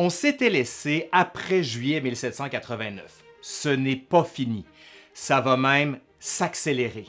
[0.00, 3.24] On s'était laissé après juillet 1789.
[3.40, 4.64] Ce n'est pas fini.
[5.12, 7.08] Ça va même s'accélérer.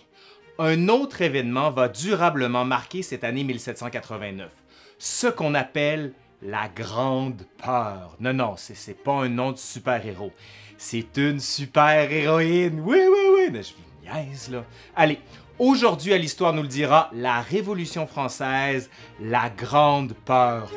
[0.57, 4.49] Un autre événement va durablement marquer cette année 1789,
[4.97, 8.17] ce qu'on appelle la Grande Peur.
[8.19, 10.33] Non, non, c'est pas un nom de super-héros.
[10.79, 12.79] C'est une super-héroïne.
[12.79, 13.49] Oui, oui, oui.
[13.51, 14.65] Mais je niaise, là.
[14.95, 15.19] Allez,
[15.59, 18.89] aujourd'hui, à l'Histoire nous le dira, la Révolution française,
[19.21, 20.71] la Grande Peur.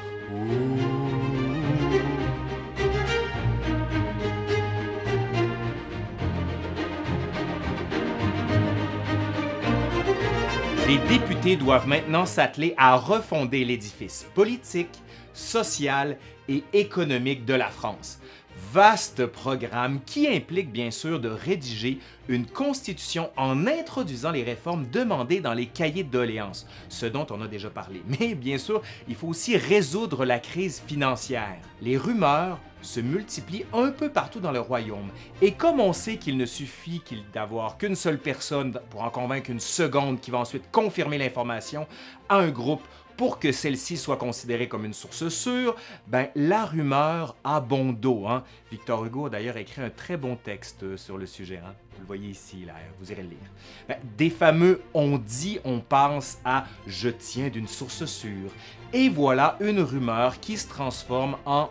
[10.92, 16.18] Les députés doivent maintenant s'atteler à refonder l'édifice politique, social
[16.50, 18.20] et économique de la France.
[18.72, 25.40] Vaste programme qui implique bien sûr de rédiger une constitution en introduisant les réformes demandées
[25.40, 28.00] dans les cahiers de doléances, ce dont on a déjà parlé.
[28.18, 31.58] Mais bien sûr, il faut aussi résoudre la crise financière.
[31.82, 35.10] Les rumeurs se multiplient un peu partout dans le royaume.
[35.42, 37.02] Et comme on sait qu'il ne suffit
[37.34, 41.86] d'avoir qu'une seule personne pour en convaincre une seconde qui va ensuite confirmer l'information
[42.30, 42.82] à un groupe
[43.16, 48.26] pour que celle-ci soit considérée comme une source sûre, ben, la rumeur a bon dos.
[48.26, 48.44] Hein?
[48.70, 51.60] Victor Hugo a d'ailleurs écrit un très bon texte sur le sujet.
[51.64, 51.74] Hein?
[51.94, 53.38] Vous le voyez ici, là, vous irez le lire.
[53.88, 58.50] Ben, des fameux on dit, on pense à je tiens d'une source sûre.
[58.92, 61.70] Et voilà une rumeur qui se transforme en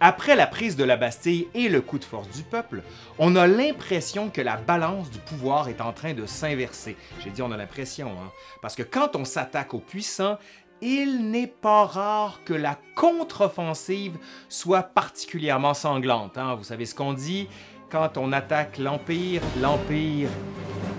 [0.00, 2.82] Après la prise de la Bastille et le coup de force du peuple,
[3.18, 6.96] on a l'impression que la balance du pouvoir est en train de s'inverser.
[7.22, 8.30] J'ai dit on a l'impression, hein?
[8.60, 10.38] parce que quand on s'attaque aux puissants,
[10.80, 14.18] il n'est pas rare que la contre-offensive
[14.48, 16.36] soit particulièrement sanglante.
[16.36, 16.56] Hein?
[16.56, 17.48] Vous savez ce qu'on dit?
[17.88, 20.30] Quand on attaque l'Empire, l'Empire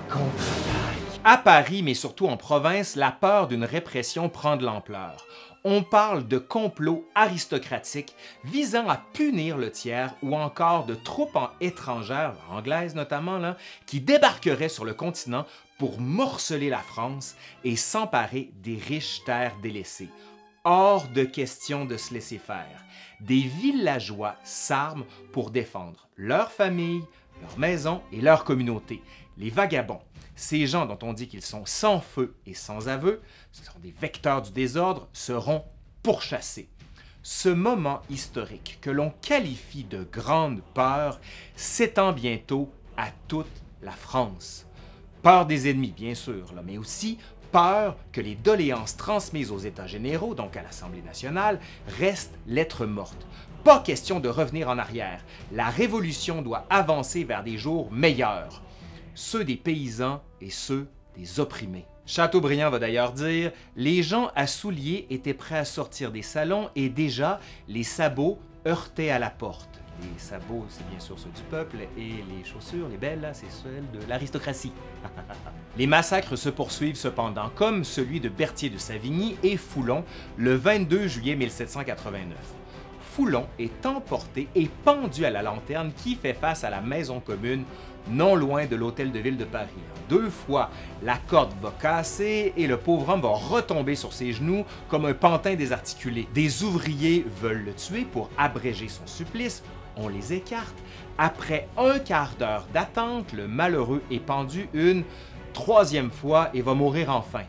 [0.09, 1.19] contre-attaque.
[1.25, 5.25] À Paris, mais surtout en province, la peur d'une répression prend de l'ampleur
[5.63, 12.35] on parle de complot aristocratique visant à punir le tiers ou encore de troupes étrangères,
[12.51, 15.45] anglaises notamment, qui débarqueraient sur le continent
[15.77, 20.09] pour morceler la France et s'emparer des riches terres délaissées.
[20.65, 22.83] Hors de question de se laisser faire.
[23.19, 27.03] Des villageois s'arment pour défendre leur famille,
[27.41, 29.01] leur maison et leur communauté.
[29.37, 30.01] Les vagabonds,
[30.35, 33.21] ces gens dont on dit qu'ils sont sans feu et sans aveu,
[33.51, 35.63] ce sont des vecteurs du désordre, seront
[36.01, 36.69] pourchassés.
[37.21, 41.21] Ce moment historique que l'on qualifie de grande peur
[41.55, 44.65] s'étend bientôt à toute la France.
[45.21, 47.17] Peur des ennemis, bien sûr, mais aussi
[47.53, 51.61] peur que les doléances transmises aux États généraux, donc à l'Assemblée nationale,
[51.99, 53.25] restent lettres mortes.
[53.63, 55.23] Pas question de revenir en arrière.
[55.53, 58.61] La révolution doit avancer vers des jours meilleurs
[59.15, 61.85] ceux des paysans et ceux des opprimés.
[62.05, 66.89] Chateaubriand va d'ailleurs dire Les gens à souliers étaient prêts à sortir des salons et
[66.89, 69.69] déjà les sabots heurtaient à la porte.
[70.01, 73.89] Les sabots, c'est bien sûr ceux du peuple, et les chaussures, les belles, c'est celles
[73.93, 74.73] de l'aristocratie.
[75.77, 80.03] les massacres se poursuivent cependant, comme celui de Berthier de Savigny et Foulon
[80.35, 82.62] le 22 juillet 1789.
[83.15, 87.63] Foulon est emporté et pendu à la lanterne qui fait face à la maison commune
[88.09, 89.69] non loin de l'hôtel de ville de Paris.
[90.09, 90.71] Deux fois,
[91.03, 95.13] la corde va casser et le pauvre homme va retomber sur ses genoux comme un
[95.13, 96.27] pantin désarticulé.
[96.33, 99.61] Des ouvriers veulent le tuer pour abréger son supplice.
[99.95, 100.75] On les écarte.
[101.19, 105.03] Après un quart d'heure d'attente, le malheureux est pendu une
[105.53, 107.43] troisième fois et va mourir enfin.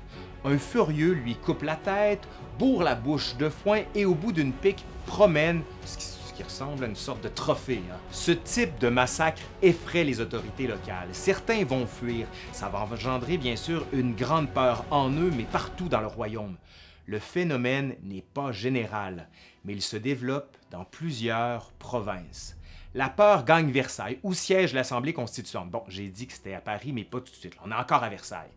[0.44, 2.28] Un furieux lui coupe la tête,
[2.58, 5.96] bourre la bouche de foin et au bout d'une pique promène ce
[6.34, 7.82] qui ressemble à une sorte de trophée.
[7.90, 7.96] Hein.
[8.10, 11.08] Ce type de massacre effraie les autorités locales.
[11.12, 12.26] Certains vont fuir.
[12.52, 16.56] Ça va engendrer bien sûr une grande peur en eux, mais partout dans le royaume.
[17.06, 19.28] Le phénomène n'est pas général,
[19.64, 22.56] mais il se développe dans plusieurs provinces.
[22.94, 25.68] La peur gagne Versailles, où siège l'Assemblée constituante.
[25.68, 27.54] Bon, j'ai dit que c'était à Paris, mais pas tout de suite.
[27.64, 28.52] On est encore à Versailles.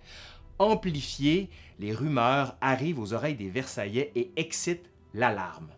[0.59, 5.69] Amplifiées, les rumeurs arrivent aux oreilles des Versaillais et excitent l'alarme.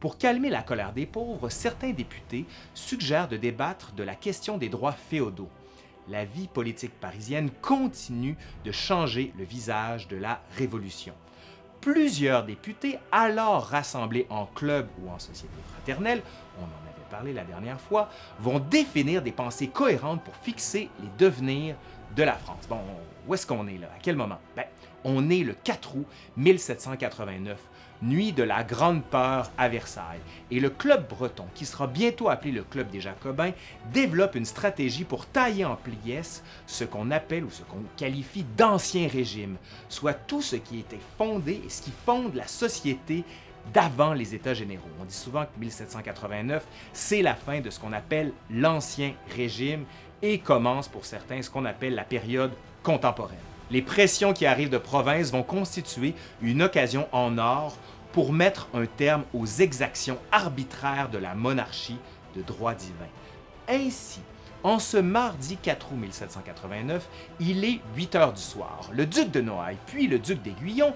[0.00, 2.44] Pour calmer la colère des pauvres, certains députés
[2.74, 5.48] suggèrent de débattre de la question des droits féodaux.
[6.08, 11.14] La vie politique parisienne continue de changer le visage de la Révolution.
[11.80, 16.22] Plusieurs députés, alors rassemblés en club ou en société fraternelle,
[16.58, 18.08] on en la dernière fois,
[18.40, 21.76] vont définir des pensées cohérentes pour fixer les devenirs
[22.16, 22.66] de la France.
[22.68, 22.80] Bon,
[23.26, 23.88] où est-ce qu'on est là?
[23.94, 24.38] À quel moment?
[24.56, 24.64] Ben,
[25.04, 26.06] on est le 4 août
[26.36, 27.58] 1789,
[28.02, 30.20] nuit de la Grande Peur à Versailles.
[30.50, 33.52] Et le Club breton, qui sera bientôt appelé le Club des Jacobins,
[33.92, 39.08] développe une stratégie pour tailler en pièces ce qu'on appelle ou ce qu'on qualifie d'ancien
[39.08, 39.56] régime,
[39.88, 43.24] soit tout ce qui était fondé et ce qui fonde la société
[43.72, 44.88] d'avant les États généraux.
[45.00, 49.84] On dit souvent que 1789, c'est la fin de ce qu'on appelle l'Ancien Régime
[50.22, 52.52] et commence pour certains ce qu'on appelle la période
[52.82, 53.38] contemporaine.
[53.70, 57.76] Les pressions qui arrivent de province vont constituer une occasion en or
[58.12, 61.98] pour mettre un terme aux exactions arbitraires de la monarchie
[62.36, 63.08] de droit divin.
[63.68, 64.20] Ainsi,
[64.62, 67.06] en ce mardi 4 août 1789,
[67.40, 68.88] il est 8 heures du soir.
[68.92, 70.94] Le duc de Noailles puis le duc d'Aiguillon,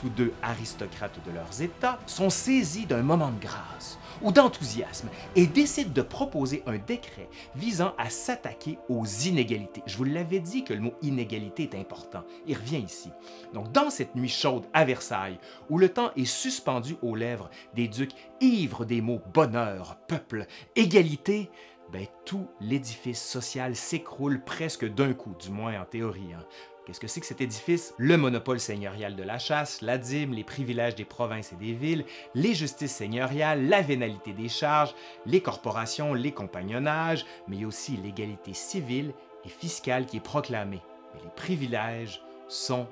[0.00, 5.46] tous deux aristocrates de leurs États, sont saisis d'un moment de grâce ou d'enthousiasme et
[5.46, 9.82] décident de proposer un décret visant à s'attaquer aux inégalités.
[9.86, 12.24] Je vous l'avais dit que le mot inégalité est important.
[12.46, 13.10] Il revient ici.
[13.54, 17.88] Donc, dans cette nuit chaude à Versailles, où le temps est suspendu aux lèvres des
[17.88, 20.46] ducs ivres des mots bonheur, peuple,
[20.76, 21.50] égalité,
[21.92, 26.34] ben, tout l'édifice social s'écroule presque d'un coup, du moins en théorie.
[26.36, 26.44] Hein.
[26.88, 27.92] Qu'est-ce que c'est que cet édifice?
[27.98, 32.06] Le monopole seigneurial de la chasse, la dîme, les privilèges des provinces et des villes,
[32.34, 34.94] les justices seigneuriales, la vénalité des charges,
[35.26, 39.12] les corporations, les compagnonnages, mais aussi l'égalité civile
[39.44, 40.80] et fiscale qui est proclamée.
[41.14, 42.86] Mais les privilèges sont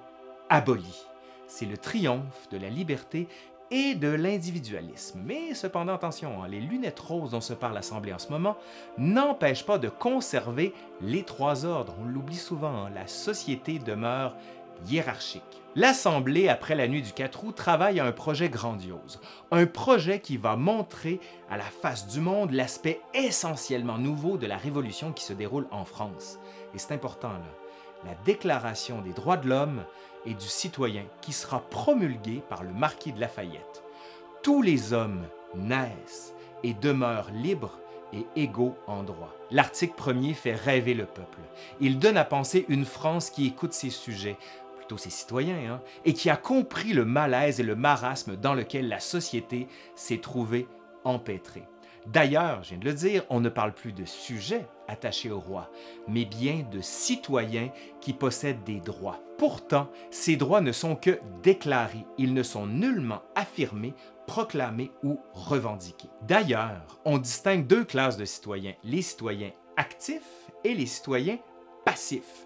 [0.51, 1.07] abolis.
[1.47, 3.29] C'est le triomphe de la liberté
[3.71, 5.21] et de l'individualisme.
[5.25, 8.57] Mais cependant, attention, hein, les lunettes roses dont se parle l'Assemblée en ce moment
[8.99, 11.95] n'empêchent pas de conserver les trois ordres.
[12.01, 14.37] On l'oublie souvent, hein, la société demeure
[14.87, 15.43] hiérarchique.
[15.75, 19.21] L'Assemblée, après la nuit du 4 août, travaille à un projet grandiose,
[19.51, 21.21] un projet qui va montrer
[21.51, 25.85] à la face du monde l'aspect essentiellement nouveau de la révolution qui se déroule en
[25.85, 26.39] France.
[26.75, 27.67] Et c'est important, là
[28.05, 29.85] la Déclaration des droits de l'homme
[30.25, 33.83] et du citoyen qui sera promulguée par le marquis de Lafayette.
[34.43, 37.79] Tous les hommes naissent et demeurent libres
[38.13, 39.35] et égaux en droit.
[39.51, 41.41] L'article premier fait rêver le peuple.
[41.81, 44.37] Il donne à penser une France qui écoute ses sujets,
[44.87, 48.89] plutôt ses citoyens, hein, et qui a compris le malaise et le marasme dans lequel
[48.89, 49.67] la société
[49.97, 50.69] s'est trouvée
[51.05, 51.65] empêtrée.
[52.07, 55.73] D'ailleurs, je viens de le dire, on ne parle plus de sujets attachés au roi,
[56.07, 59.21] mais bien de citoyens qui possèdent des droits.
[59.39, 63.93] Pourtant, ces droits ne sont que déclarés, ils ne sont nullement affirmés,
[64.29, 66.11] proclamés ou revendiqués.
[66.23, 70.23] D'ailleurs, on distingue deux classes de citoyens, les citoyens actifs
[70.63, 71.39] et les citoyens
[71.85, 72.46] passifs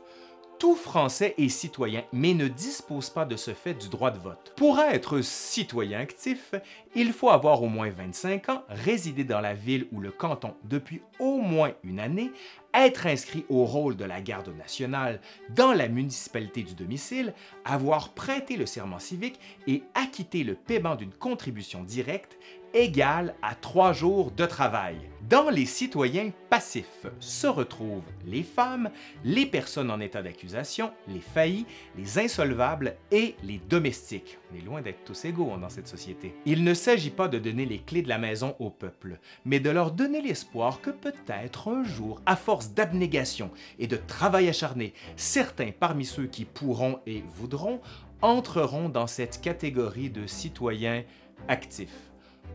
[0.60, 4.52] tout Français est citoyen, mais ne dispose pas de ce fait du droit de vote.
[4.56, 6.54] Pour être citoyen actif,
[6.94, 11.00] il faut avoir au moins 25 ans, résider dans la ville ou le canton depuis
[11.18, 12.30] au moins une année,
[12.74, 17.32] être inscrit au rôle de la garde nationale dans la municipalité du domicile,
[17.64, 22.38] avoir prêté le serment civique et acquitté le paiement d'une contribution directe
[22.74, 24.96] égale à trois jours de travail.
[25.28, 28.90] Dans les citoyens passifs se retrouvent les femmes,
[29.22, 34.38] les personnes en état d'accusation, les faillis, les insolvables et les domestiques.
[34.50, 36.34] On est loin d'être tous égaux hein, dans cette société.
[36.46, 39.70] Il ne s'agit pas de donner les clés de la maison au peuple, mais de
[39.70, 45.70] leur donner l'espoir que peut-être un jour, à force d'abnégation et de travail acharné, certains
[45.70, 47.80] parmi ceux qui pourront et voudront
[48.22, 51.04] entreront dans cette catégorie de citoyens
[51.48, 52.09] actifs.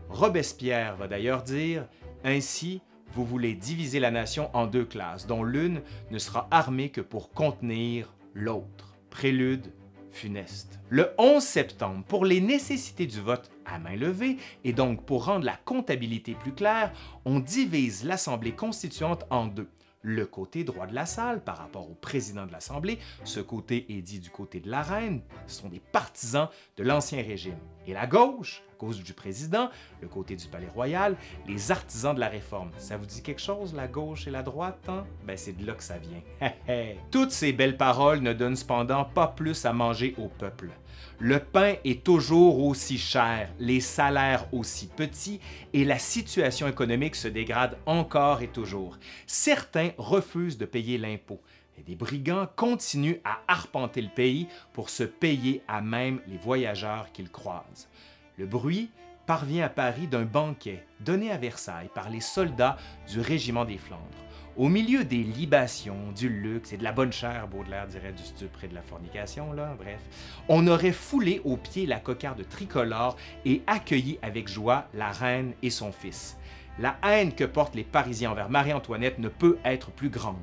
[0.08, 1.86] Robespierre va d'ailleurs dire
[2.24, 2.82] Ainsi,
[3.12, 7.30] vous voulez diviser la nation en deux classes, dont l'une ne sera armée que pour
[7.30, 8.94] contenir l'autre.
[9.10, 9.72] Prélude
[10.10, 10.78] funeste.
[10.88, 15.44] Le 11 septembre, pour les nécessités du vote à main levée et donc pour rendre
[15.44, 16.92] la comptabilité plus claire,
[17.24, 19.68] on divise l'Assemblée constituante en deux
[20.06, 23.00] le côté droit de la salle par rapport au président de l'Assemblée.
[23.24, 25.20] Ce côté est dit du côté de la reine.
[25.48, 27.58] Ce sont des partisans de l'Ancien Régime.
[27.88, 31.16] Et la gauche, cause du président, le côté du Palais Royal,
[31.46, 32.70] les artisans de la Réforme.
[32.78, 34.78] Ça vous dit quelque chose, la gauche et la droite?
[34.88, 35.04] Hein?
[35.24, 36.52] Ben, c'est de là que ça vient.
[37.10, 40.70] Toutes ces belles paroles ne donnent cependant pas plus à manger au peuple.
[41.18, 45.40] Le pain est toujours aussi cher, les salaires aussi petits
[45.72, 48.98] et la situation économique se dégrade encore et toujours.
[49.26, 51.40] Certains refusent de payer l'impôt.
[51.78, 57.10] Et des brigands continuent à arpenter le pays pour se payer à même les voyageurs
[57.12, 57.88] qu'ils croisent.
[58.38, 58.90] Le bruit
[59.24, 62.76] parvient à Paris d'un banquet donné à Versailles par les soldats
[63.08, 64.02] du régiment des Flandres.
[64.58, 68.64] Au milieu des libations, du luxe et de la bonne chair, Baudelaire dirait du stupre
[68.64, 70.00] et de la fornication, là, bref,
[70.48, 73.16] on aurait foulé aux pieds la cocarde tricolore
[73.46, 76.36] et accueilli avec joie la reine et son fils.
[76.78, 80.36] La haine que portent les Parisiens envers Marie-Antoinette ne peut être plus grande.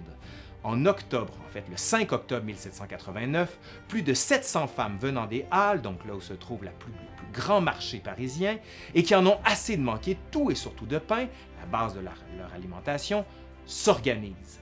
[0.63, 3.57] En octobre, en fait le 5 octobre 1789,
[3.89, 6.93] plus de 700 femmes venant des Halles, donc là où se trouve la le plus
[7.33, 8.57] grand marché parisien,
[8.95, 11.27] et qui en ont assez de manquer tout et surtout de pain,
[11.59, 13.25] la base de leur alimentation,
[13.65, 14.61] s'organisent.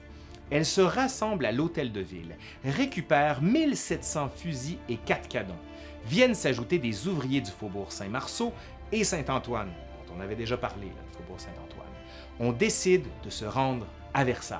[0.50, 5.58] Elles se rassemblent à l'hôtel de ville, récupèrent 1700 fusils et 4 canons.
[6.04, 8.52] Viennent s'ajouter des ouvriers du faubourg Saint-Marceau
[8.90, 9.70] et Saint-Antoine,
[10.06, 11.86] dont on avait déjà parlé, le faubourg Saint-Antoine,
[12.40, 14.58] on décide de se rendre à Versailles.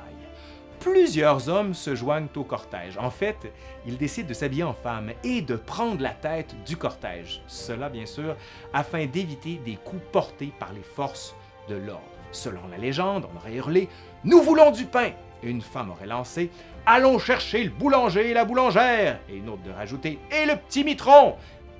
[0.83, 2.99] Plusieurs hommes se joignent au cortège.
[2.99, 3.53] En fait,
[3.87, 7.41] ils décident de s'habiller en femme et de prendre la tête du cortège.
[7.47, 8.35] Cela, bien sûr,
[8.75, 11.37] afin d'éviter des coups portés par les forces
[11.69, 12.03] de l'ordre.
[12.33, 13.89] Selon la légende, on aurait hurlé
[14.25, 15.11] Nous voulons du pain
[15.45, 16.51] Une femme aurait lancé
[16.85, 20.83] Allons chercher le boulanger et la boulangère Et une autre de rajouter Et le petit
[20.83, 21.37] mitron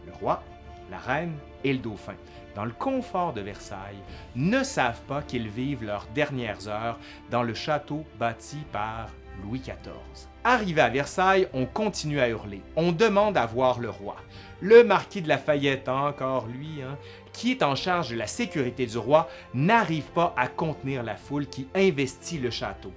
[0.06, 0.42] Le roi,
[0.90, 1.32] la reine
[1.64, 2.14] et le dauphin
[2.54, 4.02] dans le confort de Versailles,
[4.37, 6.99] ne savent pas qu'ils vivent leurs dernières heures
[7.30, 9.09] dans le château bâti par
[9.42, 10.28] Louis XIV.
[10.44, 12.62] Arrivé à Versailles, on continue à hurler.
[12.76, 14.16] On demande à voir le roi.
[14.61, 16.99] Le marquis de Lafayette, encore lui, hein,
[17.32, 21.47] qui est en charge de la sécurité du roi, n'arrive pas à contenir la foule
[21.47, 22.92] qui investit le château.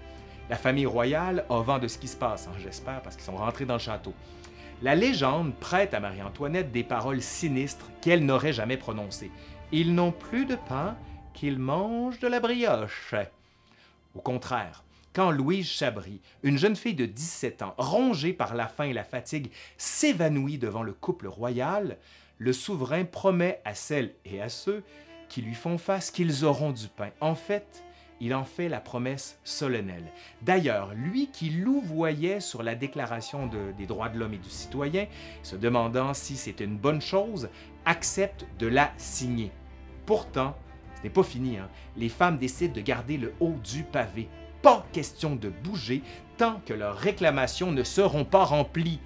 [0.50, 3.38] La famille royale a vent de ce qui se passe, hein, j'espère, parce qu'ils sont
[3.38, 4.14] rentrés dans le château.
[4.82, 9.32] La légende prête à Marie-Antoinette des paroles sinistres qu'elle n'aurait jamais prononcées.
[9.72, 10.98] Ils n'ont plus de pain,
[11.34, 13.16] qu'ils mangent de la brioche.
[14.16, 18.84] Au contraire, quand Louise Chabry, une jeune fille de 17 ans, rongée par la faim
[18.84, 21.98] et la fatigue, s'évanouit devant le couple royal,
[22.38, 24.84] le souverain promet à celles et à ceux
[25.30, 27.12] qui lui font face qu'ils auront du pain.
[27.22, 27.85] En fait,
[28.22, 30.12] il en fait la promesse solennelle.
[30.42, 35.08] D'ailleurs, lui qui louvoyait sur la Déclaration des droits de l'homme et du citoyen,
[35.44, 37.50] se demandant si c'est une bonne chose,
[37.86, 39.52] accepte de la signer.
[40.06, 40.56] Pourtant,
[40.98, 41.58] ce n'est pas fini.
[41.58, 41.70] Hein.
[41.98, 44.30] Les femmes décident de garder le haut du pavé.
[44.62, 46.02] Pas question de bouger
[46.38, 49.00] tant que leurs réclamations ne seront pas remplies.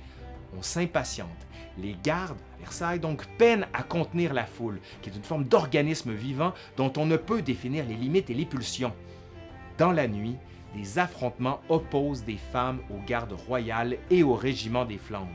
[0.58, 1.30] On s'impatiente.
[1.78, 6.54] Les gardes Versailles donc peinent à contenir la foule, qui est une forme d'organisme vivant
[6.78, 8.94] dont on ne peut définir les limites et les pulsions.
[9.78, 10.36] Dans la nuit,
[10.76, 15.28] des affrontements opposent des femmes aux gardes royales et au régiment des Flandres,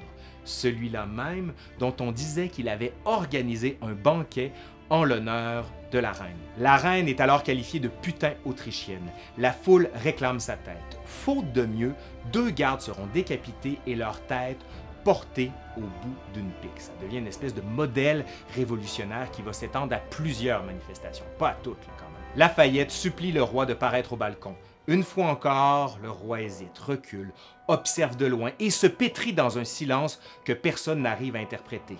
[0.44, 4.52] celui-là même dont on disait qu'il avait organisé un banquet
[4.90, 6.36] en l'honneur de la reine.
[6.58, 9.10] La reine est alors qualifiée de putain autrichienne.
[9.38, 10.98] La foule réclame sa tête.
[11.04, 11.94] Faute de mieux,
[12.32, 14.64] deux gardes seront décapités et leurs têtes
[15.04, 16.80] porté au bout d'une pique.
[16.80, 21.54] Ça devient une espèce de modèle révolutionnaire qui va s'étendre à plusieurs manifestations, pas à
[21.62, 22.22] toutes quand même.
[22.36, 24.56] Lafayette supplie le roi de paraître au balcon.
[24.86, 27.32] Une fois encore, le roi hésite, recule,
[27.68, 31.96] observe de loin et se pétrit dans un silence que personne n'arrive à interpréter.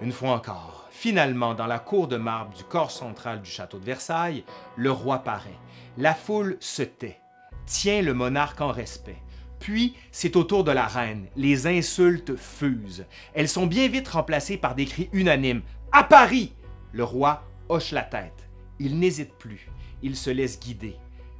[0.00, 3.84] Une fois encore, finalement, dans la cour de marbre du corps central du château de
[3.84, 4.44] Versailles,
[4.76, 5.58] le roi paraît.
[5.98, 7.20] La foule se tait,
[7.66, 9.22] tient le monarque en respect.
[9.64, 11.26] Puis, c'est au tour de la reine.
[11.36, 13.06] Les insultes fusent.
[13.32, 15.62] Elles sont bien vite remplacées par des cris unanimes.
[15.90, 16.52] À Paris!
[16.92, 18.46] Le roi hoche la tête.
[18.78, 19.70] Il n'hésite plus.
[20.02, 20.96] Il se laisse guider.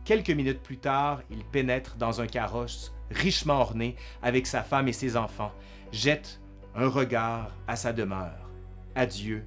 [0.06, 4.94] Quelques minutes plus tard, il pénètre dans un carrosse richement orné avec sa femme et
[4.94, 5.52] ses enfants,
[5.92, 6.40] jette
[6.74, 8.48] un regard à sa demeure.
[8.94, 9.44] Adieu,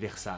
[0.00, 0.34] Versailles.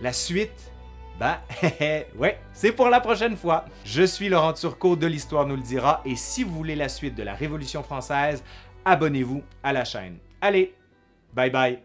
[0.00, 0.72] La suite
[1.18, 1.40] bah,
[2.18, 3.64] ouais, c'est pour la prochaine fois.
[3.84, 7.14] Je suis Laurent Turcot de l'Histoire nous le dira et si vous voulez la suite
[7.14, 8.42] de la Révolution française,
[8.84, 10.18] abonnez-vous à la chaîne.
[10.40, 10.74] Allez,
[11.34, 11.80] bye bye.